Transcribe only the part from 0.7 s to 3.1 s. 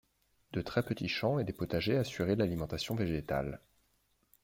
petits champs et des potagers assuraient l'alimentation